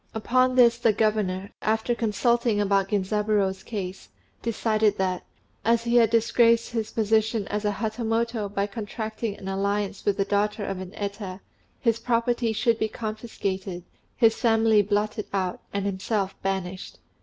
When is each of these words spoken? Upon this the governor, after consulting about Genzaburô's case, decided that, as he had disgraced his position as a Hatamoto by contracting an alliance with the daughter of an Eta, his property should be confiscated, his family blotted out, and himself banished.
Upon 0.15 0.55
this 0.55 0.79
the 0.79 0.93
governor, 0.93 1.51
after 1.61 1.93
consulting 1.93 2.59
about 2.59 2.87
Genzaburô's 2.87 3.61
case, 3.61 4.09
decided 4.41 4.97
that, 4.97 5.23
as 5.63 5.83
he 5.83 5.97
had 5.97 6.09
disgraced 6.09 6.71
his 6.71 6.89
position 6.89 7.47
as 7.49 7.65
a 7.65 7.73
Hatamoto 7.73 8.49
by 8.49 8.65
contracting 8.65 9.37
an 9.37 9.47
alliance 9.47 10.03
with 10.03 10.17
the 10.17 10.25
daughter 10.25 10.65
of 10.65 10.79
an 10.79 10.95
Eta, 10.95 11.39
his 11.79 11.99
property 11.99 12.51
should 12.51 12.79
be 12.79 12.87
confiscated, 12.87 13.83
his 14.15 14.33
family 14.33 14.81
blotted 14.81 15.27
out, 15.33 15.59
and 15.71 15.85
himself 15.85 16.33
banished. 16.41 16.97